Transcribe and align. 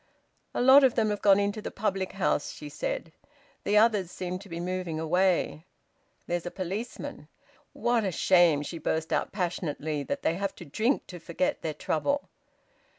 "A 0.55 0.61
lot 0.63 0.83
of 0.83 0.95
them 0.95 1.11
have 1.11 1.21
gone 1.21 1.39
into 1.39 1.61
the 1.61 1.69
public 1.69 2.13
house," 2.13 2.51
she 2.51 2.69
said. 2.69 3.11
"The 3.63 3.77
others 3.77 4.09
seem 4.09 4.39
to 4.39 4.49
be 4.49 4.59
moving 4.59 4.99
away. 4.99 5.67
There's 6.25 6.47
a 6.47 6.49
policeman. 6.49 7.27
What 7.73 8.03
a 8.03 8.11
shame," 8.11 8.63
she 8.63 8.79
burst 8.79 9.13
out 9.13 9.31
passionately, 9.31 10.01
"that 10.01 10.23
they 10.23 10.33
have 10.33 10.55
to 10.55 10.65
drink 10.65 11.05
to 11.05 11.19
forget 11.19 11.61
their 11.61 11.75
trouble!" 11.75 12.29